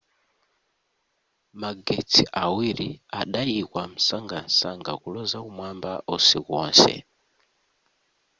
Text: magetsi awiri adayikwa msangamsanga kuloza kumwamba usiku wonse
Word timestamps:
magetsi 1.61 2.21
awiri 2.43 2.89
adayikwa 3.21 3.81
msangamsanga 3.95 4.91
kuloza 5.01 5.37
kumwamba 5.45 5.91
usiku 6.15 6.49
wonse 6.55 6.93